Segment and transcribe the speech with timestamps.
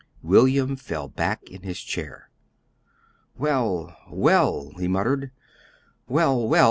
[0.23, 2.31] William fell back in his chair.
[3.37, 5.29] "Well, well," he muttered,
[6.07, 6.59] "well, well!